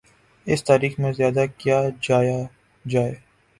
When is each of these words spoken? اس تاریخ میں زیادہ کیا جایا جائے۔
اس 0.47 0.63
تاریخ 0.63 0.99
میں 0.99 1.11
زیادہ 1.11 1.43
کیا 1.57 1.79
جایا 2.01 2.39
جائے۔ 2.85 3.13